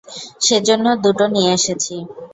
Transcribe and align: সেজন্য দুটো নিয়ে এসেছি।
সেজন্য 0.41 0.85
দুটো 1.03 1.25
নিয়ে 1.33 1.51
এসেছি। 1.57 1.95